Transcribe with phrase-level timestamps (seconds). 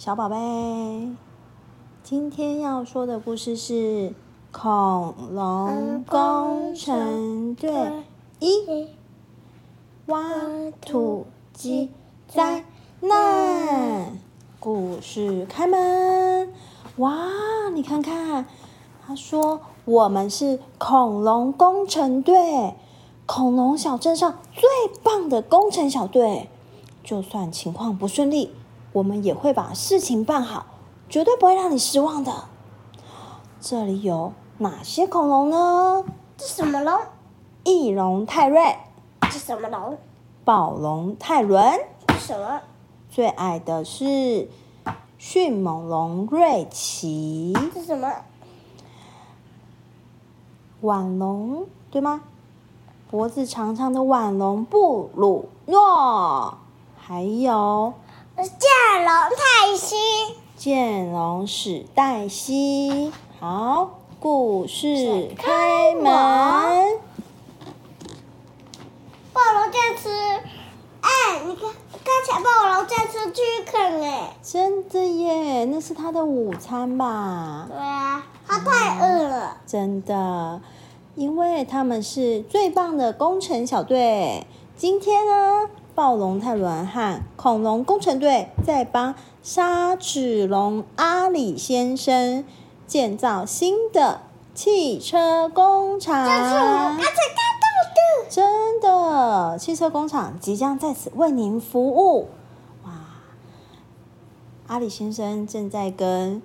[0.00, 0.36] 小宝贝，
[2.02, 3.74] 今天要说的故事是
[4.50, 7.70] 《恐龙工程队》
[8.38, 8.88] 一
[10.06, 10.22] 挖
[10.80, 11.90] 土机
[12.26, 12.64] 灾
[13.00, 14.16] 难。
[14.58, 16.50] 故事开门！
[16.96, 18.46] 哇，你看看，
[19.06, 22.74] 他说我们是恐龙工程队，
[23.26, 24.62] 恐龙小镇上最
[25.02, 26.48] 棒的工程小队。
[27.04, 28.54] 就算情况不顺利，
[28.92, 30.66] 我们也会把事情办好，
[31.08, 32.32] 绝对不会让你失望的。
[33.60, 36.04] 这里有哪些恐龙呢？
[36.36, 36.98] 这什么龙？
[37.64, 38.76] 翼龙泰瑞、
[39.30, 39.98] 这什么龙？
[40.44, 42.60] 暴龙泰伦，这什么？
[43.10, 44.48] 最矮的是
[45.18, 48.10] 迅猛龙瑞奇，这什么？
[50.80, 52.22] 腕龙对吗？
[53.10, 56.54] 脖子长长的腕龙布鲁诺，
[56.96, 57.92] 还有
[58.42, 59.96] 剑龙泰西。
[60.56, 63.12] 剑龙史黛西。
[63.38, 66.04] 好，故事开门。
[69.32, 70.08] 暴龙在吃，
[71.00, 71.70] 哎，你看，
[72.04, 74.34] 刚才暴龙在吃巨肯哎。
[74.42, 77.66] 真的耶，那是他的午餐吧？
[77.68, 79.56] 对啊，他太饿了。
[79.66, 80.60] 真的，
[81.14, 84.46] 因为他们是最棒的工程小队。
[84.76, 85.68] 今天呢，
[86.00, 92.42] 暴龙泰伦和恐龙工程队在帮沙齿龙阿里先生
[92.86, 94.22] 建造新的
[94.54, 96.24] 汽车工厂。
[96.24, 97.04] 这是我刚才看
[97.60, 98.30] 到的。
[98.30, 102.28] 真的，汽车工厂即将在此为您服务。
[102.86, 102.92] 哇，
[104.68, 106.40] 阿里先生正在跟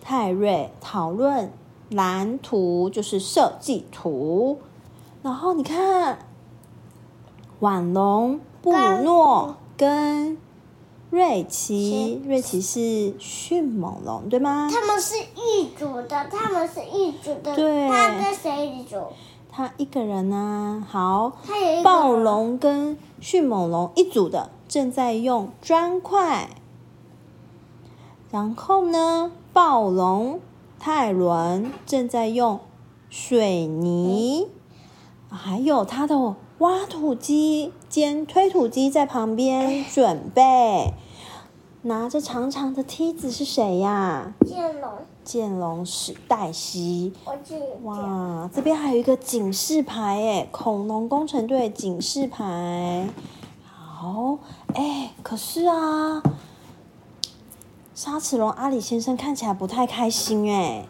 [0.00, 1.50] 泰瑞讨论
[1.90, 4.60] 蓝图，就是设计图。
[5.24, 6.20] 然后你看，
[7.62, 10.36] 婉龙、布鲁诺跟
[11.10, 14.68] 瑞奇，瑞奇是迅猛龙，对吗？
[14.68, 17.54] 他们是一组的，他们是一组的。
[17.54, 18.96] 对他跟谁一组？
[19.48, 26.48] 他一个人呢、好，他有暴龙跟迅猛龙一组的正在用砖块，
[28.32, 30.40] 然后呢，暴龙
[30.80, 32.58] 泰伦正在用
[33.08, 34.48] 水泥，
[35.30, 40.94] 还有他的挖土机兼推土机在旁边准备。
[41.82, 44.32] 拿着长长的梯子是谁呀？
[44.46, 44.92] 剑龙，
[45.24, 47.12] 剑龙史黛西。
[47.24, 47.66] 我记得。
[47.82, 53.08] 哇，这边还有一个警示牌诶，恐龙工程队警示牌。
[53.66, 54.38] 好，
[54.74, 56.22] 哎，可是啊，
[57.92, 60.86] 沙齿龙阿里先生看起来不太开心哎，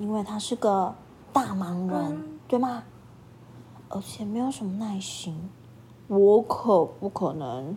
[0.00, 0.94] 因为他是个
[1.34, 2.82] 大忙人，对吗？
[3.88, 5.50] 而且没有什么耐心，
[6.08, 7.76] 我可不可能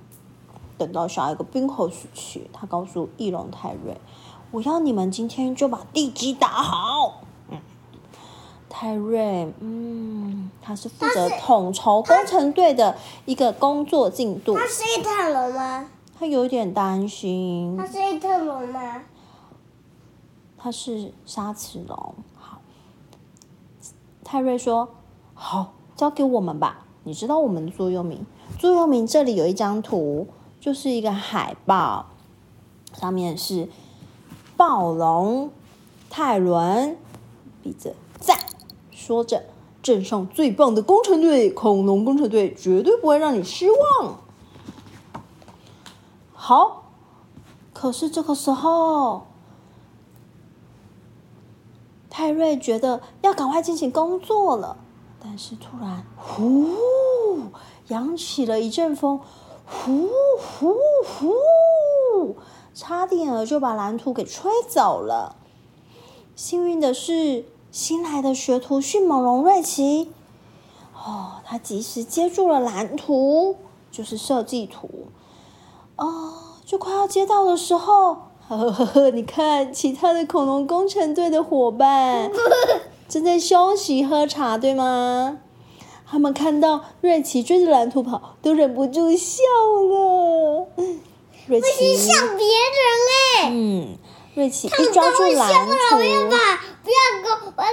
[0.77, 2.41] 等到下一个冰河时期？
[2.51, 3.95] 他告诉翼龙泰瑞。
[4.51, 7.21] 我要你们今天就把地基打好。
[7.49, 7.59] 嗯，
[8.67, 15.89] 泰瑞，嗯，他是负责统筹工程队的一个工作进度他，是一特龙吗？
[16.17, 17.85] 他有点担心他。
[17.85, 19.03] 是一特龙吗？
[20.57, 22.15] 他是沙齿龙。
[22.35, 22.59] 好，
[24.23, 24.89] 泰瑞说
[25.33, 26.85] ：“好，交给我们吧。
[27.03, 28.25] 你知道我们的座右铭？
[28.57, 30.27] 座右铭这里有一张图，
[30.57, 32.05] 就是一个海报，
[32.93, 33.67] 上面是
[34.55, 35.51] 暴龙
[36.09, 36.95] 泰伦，
[37.61, 38.39] 比着赞，
[38.91, 39.43] 说着
[39.83, 43.65] 镇上最棒的工程队——恐龙工程队，绝对不会让你失
[43.99, 44.19] 望。”
[46.31, 46.83] 好，
[47.73, 49.23] 可是这个时候。
[52.09, 54.75] 泰瑞觉得要赶快进行工作了，
[55.31, 56.71] 但是突然，呼，
[57.89, 59.19] 扬起了一阵风，
[59.63, 60.09] 呼
[60.39, 60.75] 呼
[61.05, 62.35] 呼，
[62.73, 65.35] 差点儿就把蓝图给吹走了。
[66.35, 70.11] 幸运的是，新来的学徒迅猛龙瑞奇，
[70.95, 73.57] 哦，他及时接住了蓝图，
[73.91, 74.89] 就是设计图。
[75.97, 76.33] 哦，
[76.65, 78.15] 就快要接到的时候，
[78.47, 82.31] 呵呵呵，你看其他的恐龙工程队的伙伴
[83.09, 85.39] 正在休息喝茶，对吗？
[86.05, 89.43] 他们看到瑞奇追着蓝兔跑，都忍不住笑
[89.89, 90.67] 了。
[91.47, 93.97] 瑞奇，像别人哎、嗯，
[94.35, 96.37] 瑞奇一抓住蓝不然我要图，把
[96.83, 97.71] 不要勾，我不然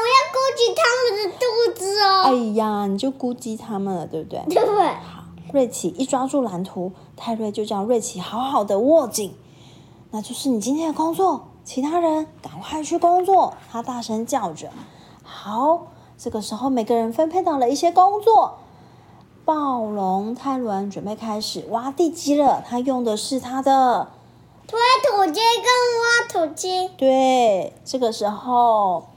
[0.00, 1.44] 我要勾起他们的肚
[1.78, 4.40] 子哦哎哦，呀，你就估计他们了，对不对？
[4.48, 4.64] 对？
[4.64, 9.34] 好，瑞奇一抓住蓝图，泰瑞就叫瑞奇好好的握紧，
[10.10, 11.48] 那就是你今天的工作。
[11.64, 14.70] 其他人赶快去工作，他大声叫着。
[15.22, 15.86] 好，
[16.18, 18.58] 这个时候每个人分配到了一些工作。
[19.44, 24.08] 暴龙泰伦准备开始挖地基了，他用的是他的
[24.66, 26.88] 推土机跟挖土机。
[26.96, 29.08] 对，这个时候，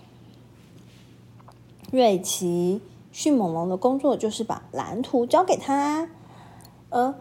[1.91, 2.81] 瑞奇
[3.11, 6.09] 迅猛龙的工作就是把蓝图交给他，
[6.89, 7.13] 而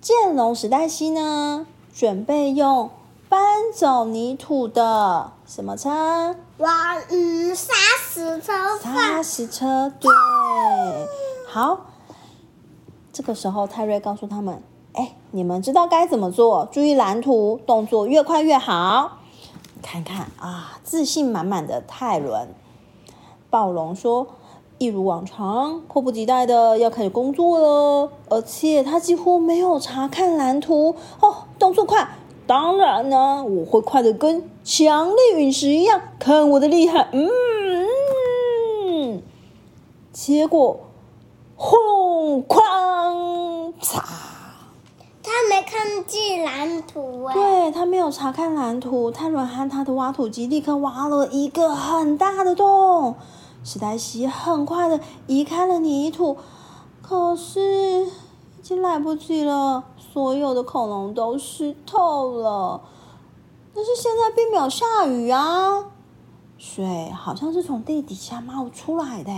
[0.00, 2.88] 剑龙史黛西呢，准备用
[3.34, 6.36] 搬走泥土的什么车？
[6.58, 9.20] 挖，嗯，砂石车砂。
[9.24, 9.92] 石车。
[9.98, 10.08] 对，
[11.48, 11.80] 好。
[13.12, 14.62] 这个时候，泰瑞告诉他们
[14.94, 19.18] ：“哎，你们知道该怎么做，注意蓝图，动作越快越好。”
[19.82, 22.54] 看看啊，自信满满的泰伦。
[23.50, 24.28] 暴龙说
[24.78, 32.08] ：“一如往常，迫不及待的要开始工作了，而且他几乎没有查看蓝图哦，动作快。
[32.46, 37.08] 当然呢，我会快的跟强力陨石一样，看我的厉害！
[37.12, 37.30] 嗯
[38.86, 39.22] 嗯。
[40.12, 40.80] 结果，
[41.56, 44.02] 轰哐嚓！
[45.22, 47.34] 他没看见蓝图哎。
[47.34, 53.14] 对他没有查看蓝图，泰伦和他的挖土机立刻挖了一个很大的洞。
[53.64, 56.36] 史黛西很快的移开了泥土，
[57.00, 62.80] 可是已经来不及了，所有的恐龙都湿透了。
[63.74, 65.86] 但是现在并没有下雨啊，
[66.56, 69.32] 水好像是从地底下冒出来的。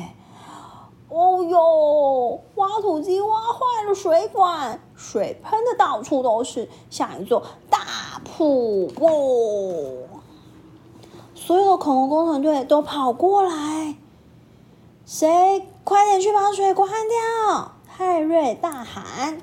[1.08, 2.42] 哦哟！
[2.56, 7.80] 挖土机挖坏了水管，水喷的到处都是，像一座大
[8.22, 10.06] 瀑布。
[11.34, 13.96] 所有的恐龙工程队都跑过来，
[15.06, 17.72] 谁快点去把水关掉！
[17.86, 19.40] 泰瑞大喊。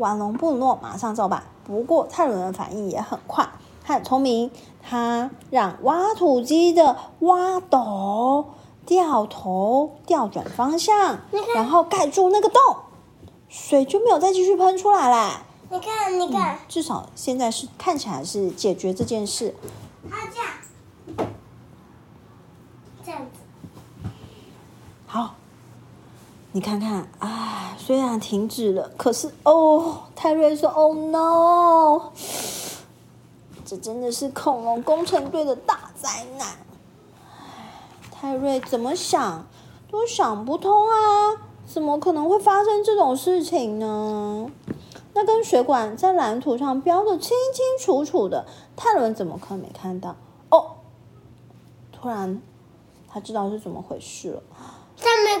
[0.00, 1.44] 瓦隆布鲁诺马上照办。
[1.64, 3.48] 不过泰伦的反应也很快，
[3.84, 4.50] 他很聪明，
[4.82, 8.46] 他让挖土机的挖斗。
[8.86, 11.20] 掉头调转方向，
[11.54, 12.58] 然后盖住那个洞，
[13.48, 15.42] 水就没有再继续喷出来啦。
[15.68, 19.54] 你看，你看，至少现在是看起来是解决这件事。
[20.10, 20.40] 他这
[21.22, 21.28] 样，
[23.04, 24.08] 这样子。
[25.06, 25.34] 好，
[26.52, 32.10] 你看看，哎，虽然停止了，可是哦，泰瑞说：“Oh no！”
[33.64, 36.48] 这真的是恐龙工程队的大灾难。
[38.10, 39.46] 泰瑞怎么想
[39.88, 41.38] 都想不通啊！
[41.66, 44.50] 怎么可能会发生这种事情呢？
[45.14, 48.44] 那根水管在蓝图上标的清清楚楚的，
[48.74, 50.16] 泰伦怎么可能没看到？
[50.50, 50.78] 哦，
[51.92, 52.42] 突然
[53.08, 54.42] 他知道是怎么回事了。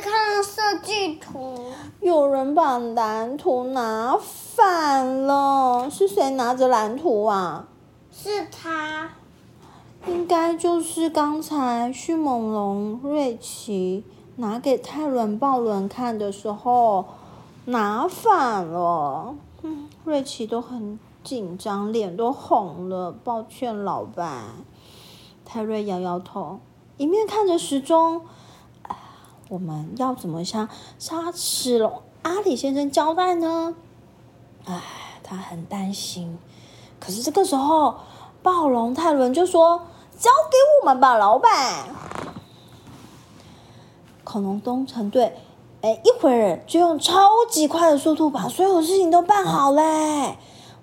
[0.00, 5.88] 没看设计图，有人把蓝图拿反了。
[5.90, 7.66] 是谁拿着蓝图啊？
[8.10, 9.10] 是他。
[10.06, 14.02] 应该就是刚才迅猛龙瑞奇
[14.36, 17.04] 拿给泰伦鲍伦看的时候
[17.66, 19.34] 拿反了。
[20.04, 23.12] 瑞奇都很紧张，脸都红了。
[23.12, 24.44] 抱歉，老板。
[25.44, 26.60] 泰瑞摇摇头，
[26.96, 28.22] 一面看着时钟。
[29.50, 30.66] 我们要怎么向
[30.98, 33.74] 沙齿龙阿里先生交代呢？
[34.64, 34.80] 唉，
[35.22, 36.38] 他很担心。
[36.98, 37.96] 可是这个时候。
[38.42, 39.82] 暴龙泰伦就说
[40.16, 41.84] ：“交给我们吧，老板。”
[44.24, 45.36] 恐龙东城队，
[45.82, 50.38] 哎，一会儿就用超级快的速度把所有事情都办好嘞！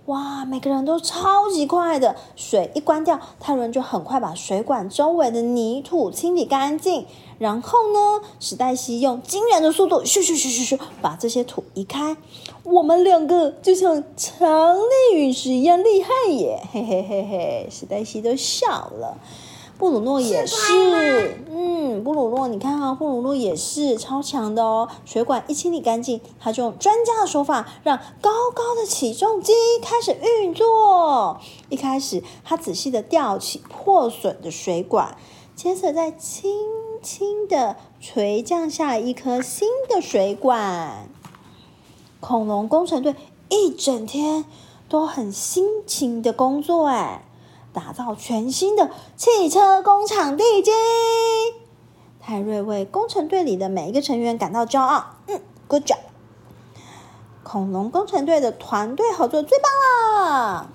[0.07, 7.05] 哇，每个人都超级快的，水一关掉，泰伦就很快把水管周围的泥土清理干净。
[7.39, 12.15] 然后呢，史黛西用惊人的速度，咻咻咻咻咻，把这些土移开。
[12.63, 16.61] 我们两个就像强力陨石一样厉害耶！
[16.71, 19.17] 嘿嘿嘿嘿，史黛西都笑了。
[19.77, 24.89] 布鲁诺也是，嗯，布鲁诺，你看啊，布鲁诺也是超强的哦。
[25.05, 31.39] 水管一清理干净，他就用专家的手法，让高高的起重机开始运作。
[31.69, 35.15] 一开始，他仔细的吊起破损的水管，
[35.55, 36.51] 接着再轻
[37.03, 41.07] 轻的垂降下一颗新的水管。
[42.19, 43.15] 恐龙工程队
[43.49, 44.45] 一整天
[44.89, 47.25] 都很辛勤的工作，哎。
[47.77, 50.71] 打造全新的汽车工厂地基。
[52.19, 55.05] 泰瑞为工程队里的每一个成员感到骄傲。
[55.27, 55.99] 嗯，Good job！
[57.43, 59.69] 恐龙工程队的团队合作最棒
[60.25, 60.69] 了。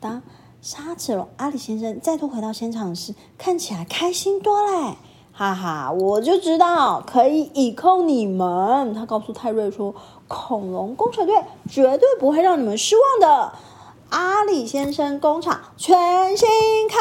[0.00, 0.22] 当
[0.60, 4.96] 沙齿龙阿里先生再度回到现场时，看起来开心多嘞！
[5.32, 8.92] 哈哈，我就知道可以倚靠你们。
[8.92, 9.94] 他告诉泰瑞说
[10.26, 13.52] ：“恐龙工程队绝对不会让你们失望的。”
[14.12, 16.46] 阿里先生工厂全新
[16.86, 16.98] 开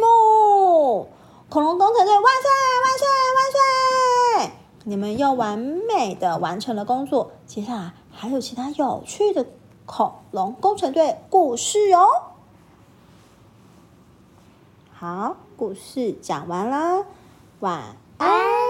[0.00, 1.08] 幕！
[1.50, 2.50] 恐龙工程队万岁
[2.82, 3.06] 万岁
[3.36, 4.52] 万岁！
[4.84, 9.44] 你们又完美的完成了工作，接下来还有其他有趣的
[9.84, 12.06] 恐龙工程队故事哦。
[14.94, 17.04] 好，故事讲完了，
[17.60, 18.63] 晚安。